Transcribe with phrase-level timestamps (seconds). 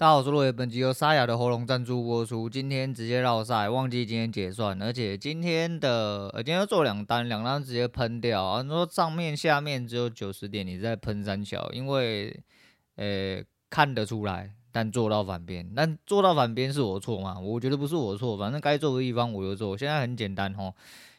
[0.00, 2.48] 大家好，我是洛爷，本集由沙哑的喉咙赞助播出。
[2.48, 8.64] 今天直接绕赛，忘记今天结算，而且今天的呃，今天要做两单，两单直接喷掉啊！
[8.64, 12.34] 说上面下面只有九十点，你在喷三小，因为
[12.96, 17.38] 呃看得出来，但做到反边，但做到反边是我错吗？
[17.38, 19.76] 我觉得不是我错，反正该做的地方我就做。
[19.76, 20.74] 现在很简单吼，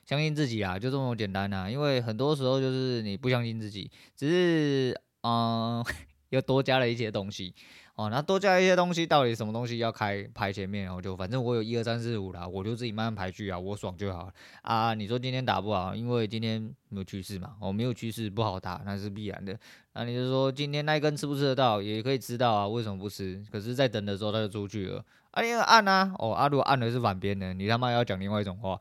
[0.07, 1.69] 相信自己啊，就这么简单啊！
[1.69, 5.85] 因为很多时候就是你不相信自己，只是嗯、
[6.31, 7.53] 又多加了一些东西。
[7.95, 10.85] 哦，那多加一些东西，到底什么东西要开排前面？
[10.85, 14.31] 然后就反正我有一二三四五啦，我就自己慢慢排序啊，我爽就好
[14.63, 14.93] 啊。
[14.93, 19.55] 你说今天打不好，因为今天没有趋势嘛，哦，没有趋势不好打，那是必然的。
[19.93, 23.43] 那你就说今天那一根吃不吃得到，也可以吃到啊，为什么不吃？
[23.51, 28.79] 可是，在等的时候他就出去了，啊，你按啊，哦，啊，如果按的是反边的，你他妈要讲另外一种话。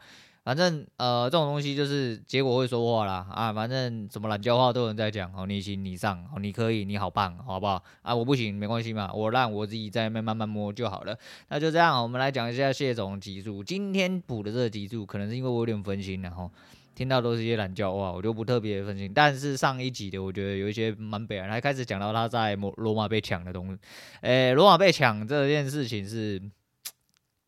[0.50, 3.52] 反正呃，这种东西就是结果会说话啦啊！
[3.52, 8.12] 反正什么懒叫话都有人在讲哦，你行你上哦，你可以你好棒，好不好啊？
[8.12, 11.16] 我不行没关系嘛，我让我自己在那边慢慢摸就好了。
[11.50, 13.62] 那就这样，我们来讲一下谢总集数。
[13.62, 16.50] 今天补的这个集数，可能是因为我有点分心，然后
[16.96, 19.12] 听到都是一些懒叫话，我就不特别分心。
[19.14, 23.78] 但是上一集的，我觉得有一些蛮北然，还开始讲到他在罗马被抢的东西。
[24.22, 26.42] 诶、罗马被抢这件事情是。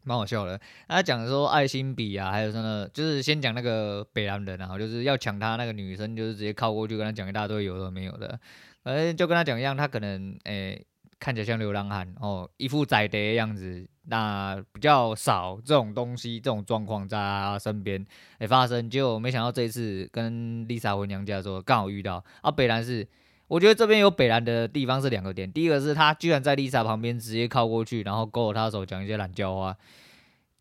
[0.05, 8.39] 蛮好笑的，他讲说爱心笔啊，还有什么，就是先讲那个北兰人啊，就是要抢他那个女生，就是直接靠过去跟他讲一大堆有的没有的，
[8.83, 10.85] 反正就跟他讲一样，他可能诶、
[11.19, 18.05] 看起来像流浪汉哦，一副宰的样子，那比较少这种东西这种状况在他身边
[18.39, 22.25] 诶发生，结果没想到这一次跟丽莎回娘家的时候刚好遇到。
[22.41, 23.07] 啊，北兰是。
[23.53, 29.77] 我觉得这边有北兰的地方是两个点，第一个是他居然在 Lisa 旁边直接靠过去，然后勾着他的手讲一些懒叫话。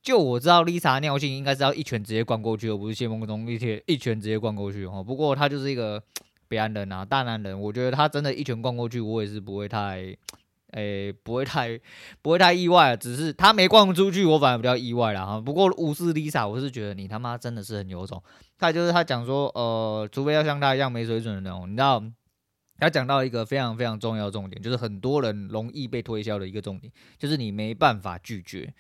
[0.04, 5.02] 就我知道 Lisa 尿性应该是要一拳直接灌过去，而不是谢梦中一拳一拳直接灌过去哦。
[5.02, 6.04] 不过他就是一个
[6.50, 10.14] 北兰人啊，大男人，我觉得他真的一拳灌过去，我也是不会太，
[10.72, 11.80] 诶、不会太
[12.22, 15.40] 不会太意外，只是他没灌出去，我反而比较意外了哈。
[15.40, 18.22] 不过无视 Lisa，，我是觉得你他妈真的是很有种。
[18.60, 22.04] 他就是他讲说，呃，除非要像他一样没水准的那种，你知道。
[22.82, 28.74] 他讲到一个非常非常重要的重点，就是很多人容易被推销的一个重点，就是你没办法拒绝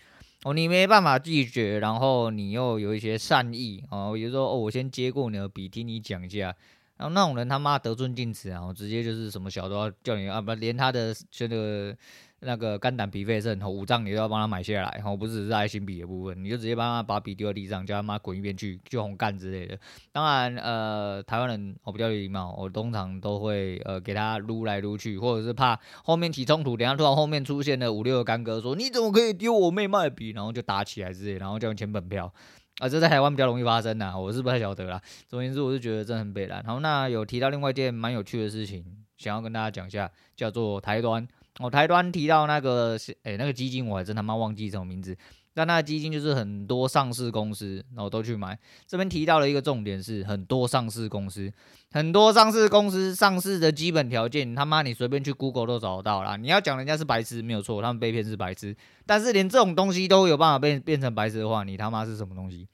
[0.44, 6.53] 哦，你没办法拒绝，然后你又有一些善意哦，比如说哦，我先接过你的笔，听你讲一下，
[6.97, 11.95] 然后那种人他妈得寸进尺啊，然后直接就是什么小都要叫你啊，不连他的这个。
[12.44, 19.78] 那个肝胆脾肺肾五脏你都要帮他买下来，然后，不只是爱心笔的部分，你就直接帮他把笔丢在地上，叫他妈滚一边去，就红干之类的。
[20.12, 32.34] 当然，呃，台湾人我比较有礼貌，我通常都会呃给他撸来撸去，或者是怕后面起冲突，等下突然后面出现了五六个干哥说你怎么可以丢我妹卖笔，然后就打起来之类，然后叫你签本票，
[32.81, 35.00] 啊，这在台湾比较容易发生呐，我是不太晓得啦。
[35.28, 36.47] 总而言之，我是觉得这很北。
[36.47, 38.84] 然后那有提到另外一件蛮有趣的事情，
[39.18, 41.28] 想要跟大家讲一下，叫做台端。
[41.61, 45.16] 我、台端提到那个诶、欸，那个基金我还真他妈忘记什么名字，
[45.53, 48.57] 但那个基金就是很多上市公司，然后都去买。
[48.88, 51.51] 这边提到了一个重点是，很多上市公司，
[51.91, 56.38] 很多上市公司上市的基本条件，他妈你随便去 Google 都找得到啦。
[56.38, 62.67] 你要讲人家是白痴没有错，他们被骗是白痴，但是连这种东西都有办法变变成白痴的话，你他妈是什么东西？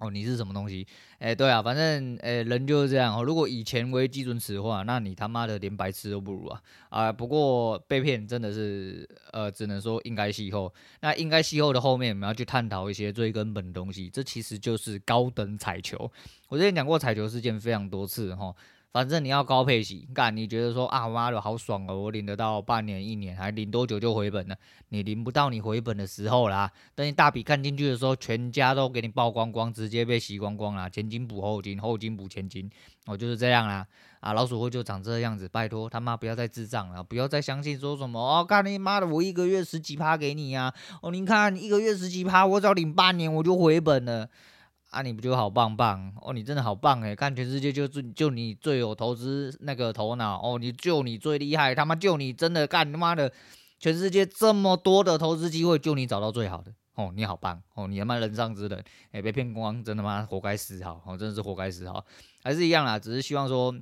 [0.00, 0.86] 哦，你是什么东西？
[1.18, 3.22] 哎、对啊，反正哎、人就是这样哦。
[3.22, 6.62] 如果以前为基准尺的话，那你他妈的连白痴都不如啊！
[6.88, 10.72] 啊，不过被骗真的是，呃，只能说应该息后。
[11.00, 14.08] 那应该息后的后面，我们要去探讨一些最根本的东西。
[14.08, 16.10] 这其实就是高等彩球。
[16.48, 18.54] 我之前讲过彩球事件非常多次哈。
[18.92, 24.56] 反正你要高配息，干你觉得说啊，妈的好爽哦，我领得到半年一年，还领多久就回本了？
[24.88, 32.68] 你领不到你回本的时候啦，等你大笔看进去的时候，全家都给你爆光光，直接被洗光光啦，前金补后金，后金补前金，
[33.06, 33.86] 哦就是这样啦。
[34.18, 44.28] 啊，老鼠会就长这样子，拜托他妈不要再智障了，不要再相信说什么哦，干你妈的，我一个月十几趴给你啊，哦你看一个月十几趴，我只要领半年我就回本了。
[44.90, 46.32] 啊，你不就好棒棒哦？
[46.32, 53.32] 你真的好棒诶，看全世界就就就你最有投资那个头脑哦，你就你最厉害，他妈就你真的干他妈的，
[53.78, 60.26] 全世界这么多的投资机会，就你找到最好的哦，你好棒哦，你他妈人上之人，诶，被骗光，真的吗？
[60.28, 62.04] 活该死好哦，真的是活该死好，
[62.42, 63.72] 还是一样啦，只是希望说，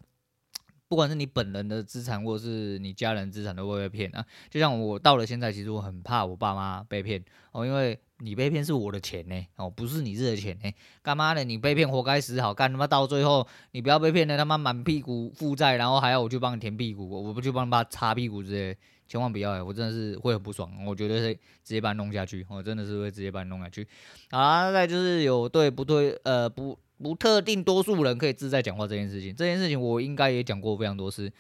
[0.89, 4.23] 不管是你本人的资产，或者是你家人资产，都会被骗啊。
[4.51, 7.99] 就像我到了现在，其实我很怕我爸妈被骗哦，因为。
[8.21, 10.73] 你被骗是我的钱呢，哦，不是你自己的钱呢，
[11.03, 11.45] 干嘛呢？
[11.45, 18.77] 你被骗活该死好干，他妈到最后你不要被骗了，他妈满屁股负债，然后还要我去帮你填屁股，我不去帮他擦屁股之类，
[19.07, 23.87] 千万不要哎，我真的是会很不爽，我觉得是直接把你弄下去，我真的是会直接把你弄下去。
[24.31, 31.33] 好啦，再就是有对不对，呃，不不特定多数人可以自在讲话这件事情，这件事情我应该也讲过非常多次。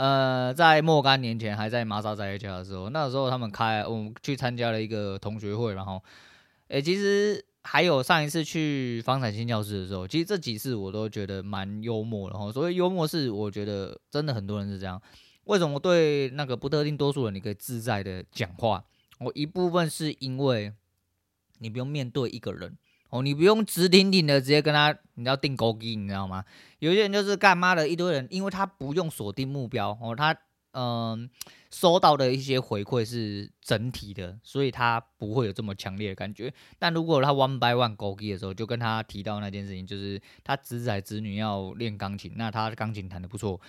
[0.00, 6.02] 呃，在若干年前还在玛莎在家的时候，那时候他们开，我们去参加了一个同学会，然后，
[6.68, 12.50] 诶、其实还有上一次去房产新教室的时候，其实这几次我都觉得蛮幽默的哈。
[12.50, 14.98] 所谓幽默是，我觉得真的很多人是这样。
[15.44, 18.82] 为什么对那个不特定多数人你可以自在的讲话？
[19.18, 20.72] 我一部分是因为
[21.58, 22.78] 你不用面对一个人。
[23.10, 26.44] 哦，你不用直挺挺的直接跟他，你要定勾机，你知道吗？
[26.78, 30.32] 有些人就是干嘛的一堆人，因为他不用锁定目标哦，他
[30.72, 31.30] 嗯、呃、
[31.70, 36.52] 收到的一些回馈是整体的，所以他不会有这么强烈的感觉。
[36.78, 43.60] 但如果他 one by one 勾机的时候，就跟他提到那件事情，就是他侄仔侄女要练钢琴，那他钢琴弹得不错。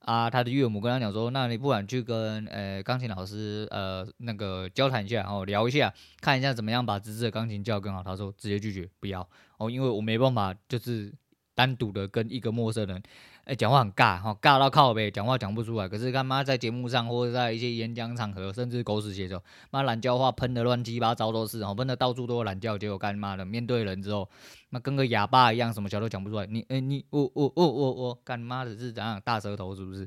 [0.00, 8.02] 啊，他的岳母跟他讲说，那你不管去跟呃钢琴老师呃那个交谈一下，然后聊一下，看一下怎么样把侄子的钢琴教更好。
[8.02, 9.28] 他说直接拒绝不要
[9.58, 11.12] 哦，因为我没办法就是
[11.58, 13.02] 单独的跟一个陌生人。
[13.42, 15.88] 哎，讲话很尬哈，尬到靠北，讲话讲不出来。
[15.88, 23.44] 可是干嘛在节目上或者在一些演讲场合，甚至狗屎写手，妈懒叫话喷的乱七八糟都是，哦，喷的到处都有懒叫，结果干嘛的？
[23.44, 24.28] 面对人之后，
[24.70, 26.46] 那跟个哑巴一样，什么小都讲不出来。
[26.46, 30.06] 你哎你我我我我我干妈的是怎样大舌头是不是？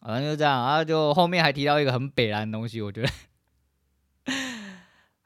[0.00, 3.08] 反正就这样啊，就后面还提到一个很北烂的东西，我觉得，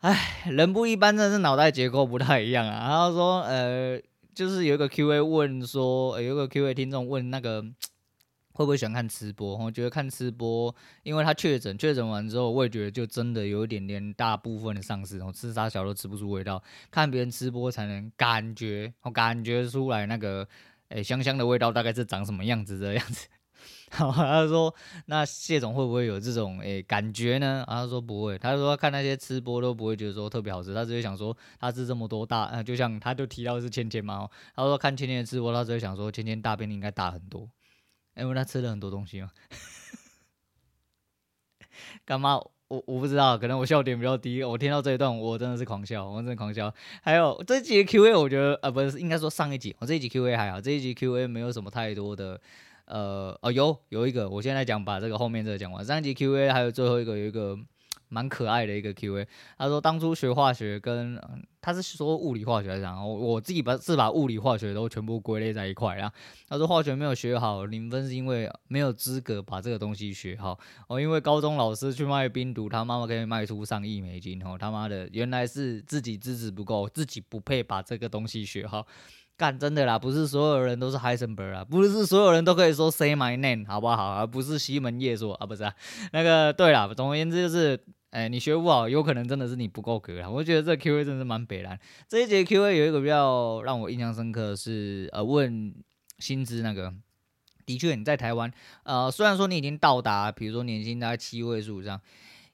[0.03, 2.89] 哎，人不一般，真的是脑袋结构不太一样啊。
[2.89, 4.01] 然后说呃。
[4.37, 7.65] 就是有一个 Q&A 问说，有一个 Q&A 听众问那个
[8.53, 9.57] 会不会喜欢看吃播？
[9.57, 10.75] 我觉得看吃播，
[11.05, 16.63] 因为他确诊，确诊完之后，我也觉得就真的有一点点大部分的丧尸，然后吃啥小都吃不出味道。
[16.91, 20.47] 看别人吃播才能感觉，我感觉出来那个
[20.91, 23.27] 诶、香香的味道大概是长什么样子的样子。
[23.93, 24.75] 好，他说
[25.07, 37.49] ：“那谢总会不会有这种诶、感觉呢？”啊，他说不会，他说看那些吃播都不会觉得说特别好吃，他只会想说他吃这么多大，呃，就像他就提到是芊芊嘛，他说看芊芊的吃播，他只会想说芊芊大便应该大很多，
[38.17, 39.31] 因为他吃了很多东西嘛。
[42.05, 42.41] 干嘛？
[42.69, 46.75] 我我不知道，可能我笑点比较低，我听到这一段我真的是狂笑，我真的狂笑。
[47.01, 52.41] 还有这一集 Q&A，我觉得呃不是，应该说上一集，我这一集 Q&A 还好，这一集 Q&A 没有什么太多的。
[52.87, 55.85] 呃哦有有一个，我现在讲把这个后面这个讲完。
[55.85, 57.59] 上一集 Q&A 还有最后一个有一个
[58.09, 59.27] 蛮可爱的一个 Q&A，
[59.59, 61.21] 他说当初学化学跟
[61.61, 66.13] 他是说物理化学来讲，我我自己把是把物理化学都全部归类在一块啊。
[66.49, 70.57] 他说化学没有学好，零分是因为没有资格把这个东西学好
[70.87, 78.87] 哦，因为高中老师去卖冰毒，他妈妈可以卖出上亿美金哦，他妈的原来是自己资质不够，自己不配把这个东西学好。
[79.37, 84.15] 干真的啦，不是所有人都是 Heisenberg 啊，不是所有人都可以说 Say my name 好不好？
[84.15, 85.75] 而不是西门叶说啊，不是啊，
[86.13, 87.79] 那个对啦，总而言之就是，
[88.11, 90.31] 哎、你学不好，有可能真的是你不够格啊。
[90.31, 91.79] 我觉得这 Q A 真是蛮北烂。
[92.09, 95.75] 这一节 Q A 有一个比较让我印象深刻的是，呃，问
[96.19, 96.95] 薪资那个，
[97.67, 98.51] 的确你在台湾，
[98.85, 102.01] 呃，虽然说你已经到达，比如说年薪大概七位数这样，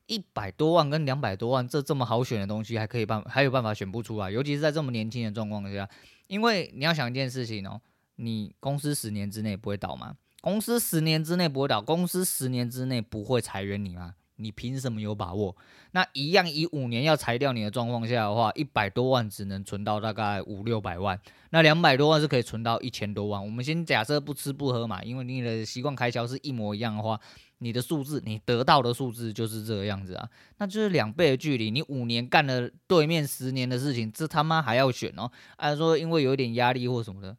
[0.06, 5.88] 一百多万跟两百多万这这么好选的东西，还可以办，还有办法选不出来，尤其是在这么年轻的状况下。
[6.32, 7.78] 因为你要想一件事情哦，
[8.16, 10.16] 你公司十年之内不会倒吗？
[10.40, 14.14] 公司十年之内不会倒，公司十年之内不会裁员你吗？
[14.36, 15.54] 你凭什么有把握？
[15.90, 21.20] 那一样以五年要裁掉你的状况下的话，一百多万只能存到大概五六百万，
[21.50, 23.44] 那两百多万是可以存到一千多万。
[23.44, 27.20] 我们先假设不吃不喝嘛，因为你的习惯开销是一模一样的话。
[27.62, 30.28] 你的数字，你得到的数字就是这个样子啊，
[30.58, 31.70] 那就是两倍的距离。
[31.70, 35.30] 你五年干了对面十年的事情，这他妈还要选哦？
[35.56, 37.36] 按说因为有点压力或什么的。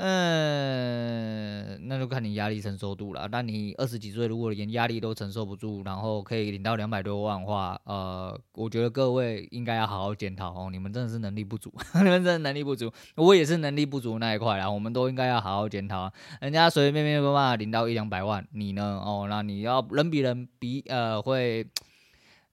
[0.00, 3.28] 嗯，那就看你压力承受度了。
[3.32, 10.68] 那你二十几岁，如果连压力都承受不住，然后可以领到两百多万的话，呃，我觉得各位应该要好好检讨哦。
[10.70, 14.70] 你们真的是能力不足， 你们真的能力不足，我也是能力不足那一块啊。
[14.70, 16.08] 我们都应该要好好检讨。
[16.40, 19.02] 人家随随便便没办法领到一两百万，你呢？
[19.04, 21.66] 哦，那你要人比人比，呃，会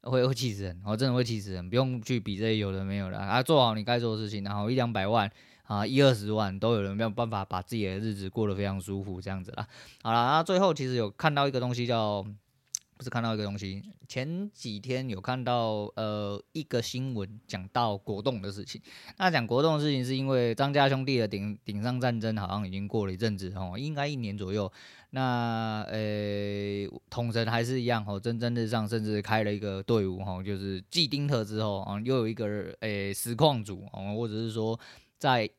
[0.01, 1.69] 会会气死人，我真的会气死人。
[1.69, 5.31] 不用去比这些有的没有的啊，做好你该做的事情，然后一两百万。
[5.65, 9.67] 啊，一二十万都有人没有办法把自己的日子过得非常舒服，这样子啦。
[10.03, 12.23] 好了，那最后其实有看到一个东西叫，
[12.97, 18.79] 不是看到一个东西，前几天有看到呃一个新闻讲到国栋的事情。
[19.17, 24.71] 那讲国栋的事情是因为张家兄弟的顶顶上战争好像已经过了一阵子哦，应该一年左右。
[25.09, 32.45] 那呃统神还是一样哦，蒸蒸日上，甚至开了一个队伍哦，就是继丁特之后啊，又有一个
[32.81, 34.79] 诶实况组哦，或者是说。
[35.25, 35.49] 在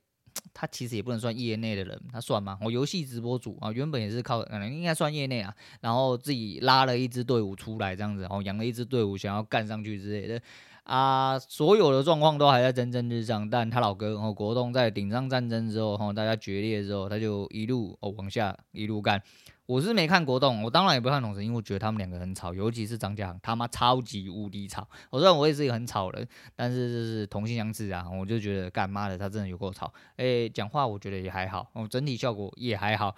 [0.55, 2.57] 他其实也不能算业内的人，他算吗？
[2.61, 10.41] 我游戏直播主啊，原本也是靠，可能应该算业内啊，然后自己拉了一支队伍出来这样子，然后养了一支队伍想要干上去之类的
[10.85, 13.49] 啊，所有的状况都还在蒸蒸日上。
[13.51, 19.21] 但他老哥哦，国栋在顶上战争之后，哦，大家决裂之后，他就一路哦往下一路干。
[19.67, 24.87] 我是没看国栋，我当然也不看统神，因为我觉得他们两个很吵，尤其是张家航，他妈超级无敌吵。
[25.11, 29.93] 我虽然我也是一个很吵的人，但是就是同性相斥啊，我就觉得干妈的他真的有够吵。
[30.19, 33.15] 诶、讲话我觉得也还好，哦，整体效果也还好。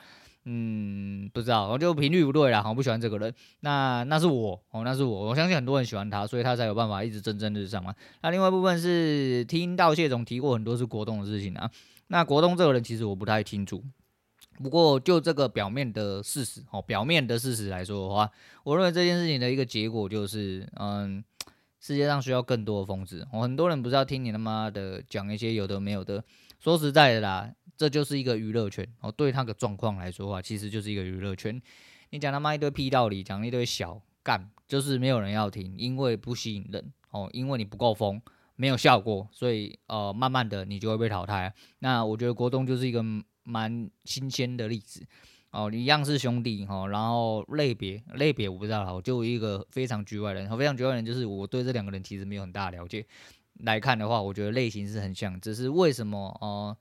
[0.51, 3.35] 嗯，不知道，我就频率不对啦，我不喜欢这个人。
[3.61, 7.95] 那那是我哦，那是我，我相信很多人喜欢他，所以他才有办法一直蒸蒸日上嘛。
[8.23, 11.71] 那另外一部分是听到谢总提过很多是国栋的事情啊。
[12.07, 13.85] 那国栋这个人其实我不太清楚。
[14.63, 18.31] 不过，就这个表面的事实哦，表面的事实来说的话，
[18.65, 21.23] 我认为这件事情的一个结果就是，嗯，
[21.79, 23.25] 世界上需要更多的疯子。
[23.33, 26.25] 我很多人不是要听你他妈的讲一些有的没有的。
[26.59, 29.13] 说实在的啦，这就是一个娱乐圈哦。
[29.13, 31.63] 对他的状况来说的话，其实就是一个娱乐圈。
[32.11, 38.21] 你讲他妈一堆屁道理，讲一堆小干，就是没有人要听，因为不吸引人哦，因为你不够疯，
[38.57, 41.55] 没有效果，所以呃，慢慢的你就会被淘汰。
[41.79, 43.05] 那我觉得国栋就是一个。
[43.49, 45.03] 蛮新鲜的例子
[45.51, 53.07] 哦，一样是兄弟哈，然后类别类别我不知道，我就一个非常局外人，非常局外人就是我对这两个人其实没有很大的了解。
[53.61, 56.77] 来看的话，我觉得类型是很像，只是为什么哦、呃？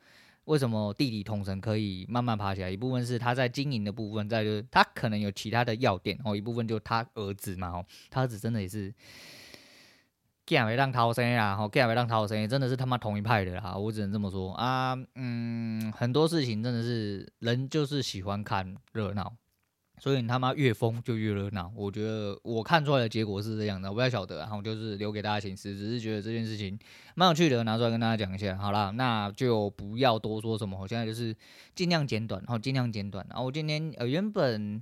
[0.45, 2.69] 为什么弟弟同城可以慢慢爬起来？
[2.69, 8.93] 一部分是他在经营的部分，再就是他可能有其他的要点哦，一部分就他儿子嘛哦，他儿子真的也是。
[10.48, 19.34] 干没让逃生啊，吼，干没让逃生，真的是他妈同一派的啦，我只能这么说啊，嗯，很多事情真的是人就是喜欢看热闹，
[20.00, 21.70] 所以你他妈越疯就越热闹。
[21.75, 26.80] 我觉得我看出来的结果是这样的，我不太晓得，然后就是留给大家请示，只是觉得这件事情
[27.17, 28.55] 蛮有趣的，拿出来跟大家讲一下。
[28.57, 31.36] 好啦，那就不要多说什么，我现在就是
[31.74, 33.25] 尽量简短，然后尽量简短。
[33.27, 34.79] 然后我今天呃原本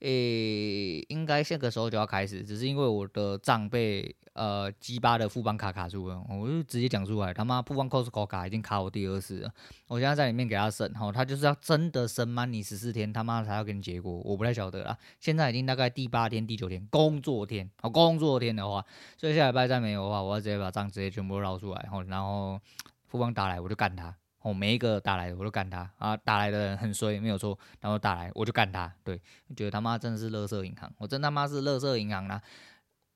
[0.00, 4.16] 诶应该这个时候就要开始，只是因为我的账被。
[4.36, 9.50] 呃，鸡巴的副邦卡卡住了，我就直接讲出来，他妈副邦 Costco 卡已经卡我第二次了，
[9.88, 18.84] 我现在在里面给他审，哈，他就是要真的审满你十四天，他妈才要给你结果，我不太晓得啦，现在已经大概第八天、第九天工作天，好工作天的话，
[19.16, 22.60] 所以下礼拜再没有的话，我要直接把账直接全部捞出出来，然后
[23.06, 29.20] 富邦打来我就干他，哦，每一个打来的我就干他，啊，打来的人很衰没有错，然后打来我就干他，对，
[29.56, 32.40] 觉得他妈真的是乐色银行，我真他妈是乐色银行啦。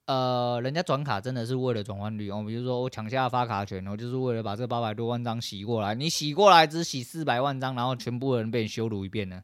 [0.07, 5.95] 呃，人家转卡真的是为了转换率哦，比如说我抢下发卡权我，就是为了把这八百多万张洗过来。
[5.95, 9.40] 你洗过来只洗四百万张，然后全部人被你羞辱一遍呢？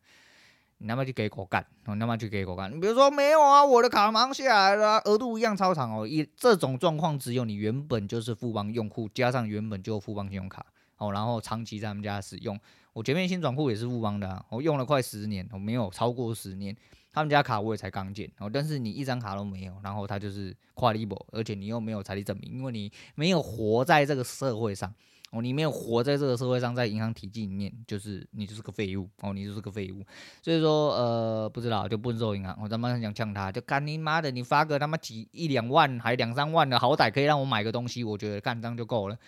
[0.79, 2.71] 你他妈就给狗干，你他妈就给狗干。
[2.71, 6.07] 你比如说没有啊，我的卡忙下来了，额度一样超长哦。
[6.07, 10.65] 一这种状况只有你原本就是富邦用户，加上原本就有富邦信用卡
[10.99, 12.59] 哦，然后长期在他们家使用。
[12.93, 16.77] 我前面新转户也是富邦的，我用了快十年，我没有超过十年。
[17.13, 24.93] 他们家卡我也才刚建哦，但是你一张卡都没有，然后他就是跨立博，而且你又没有财力证明，因为你没有活在这个社会上
[25.37, 30.03] 哦，你没有活在这个社会上，在银行体系里面，就是你就是个废物哦，你就是个废物。
[30.43, 39.19] 所以说呃，不知道就不能做银行，我他妈很想呛他，就干你妈的，你发个他妈几一两万还两三万的，好歹可以让我买个东西，我觉得干张就够了。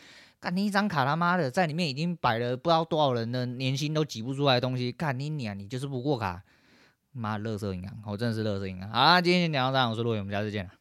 [0.40, 6.42] 干你一张卡他妈的在里面已经摆了不知道多少人的年薪都挤不出来的东西，干你娘，你就是不过卡。
[7.10, 8.88] 妈，乐色银行，我真的是乐色银行。
[8.90, 10.77] 好啦，今天先聊到这，我是陆伟，我们下次见。